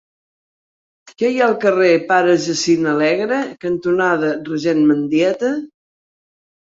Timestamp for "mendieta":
4.93-5.53